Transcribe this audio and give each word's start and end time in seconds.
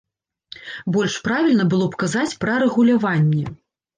Больш 0.95 1.17
правільна 1.27 1.67
было 1.75 1.85
б 1.91 1.99
казаць 2.03 2.37
пра 2.45 2.57
рэгуляванне. 2.65 3.45